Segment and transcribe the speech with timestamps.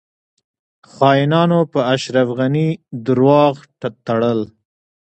[0.91, 2.67] خاینانو په اشرف غنی
[3.05, 3.55] درواغ
[4.07, 4.39] تړل